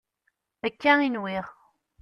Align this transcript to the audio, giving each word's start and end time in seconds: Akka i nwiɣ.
Akka 0.67 0.93
i 1.01 1.09
nwiɣ. 1.09 1.47